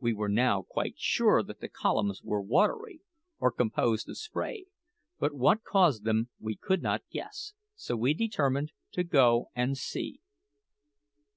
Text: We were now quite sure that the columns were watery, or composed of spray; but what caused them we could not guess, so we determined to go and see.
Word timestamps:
We 0.00 0.14
were 0.14 0.28
now 0.28 0.62
quite 0.62 0.98
sure 0.98 1.40
that 1.44 1.60
the 1.60 1.68
columns 1.68 2.24
were 2.24 2.42
watery, 2.42 3.02
or 3.38 3.52
composed 3.52 4.08
of 4.08 4.18
spray; 4.18 4.66
but 5.20 5.32
what 5.32 5.62
caused 5.62 6.02
them 6.02 6.28
we 6.40 6.56
could 6.56 6.82
not 6.82 7.08
guess, 7.08 7.52
so 7.76 7.94
we 7.96 8.14
determined 8.14 8.72
to 8.94 9.04
go 9.04 9.52
and 9.54 9.78
see. 9.78 10.18